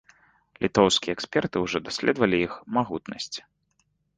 Літоўскія 0.63 1.15
эксперты 1.17 1.55
ўжо 1.65 1.77
даследавалі 1.91 2.37
іх 2.49 2.53
магутнасці. 2.79 3.41